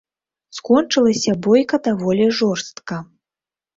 Скончылася 0.59 1.35
бойка 1.47 1.75
даволі 1.89 2.25
жорстка. 2.41 2.95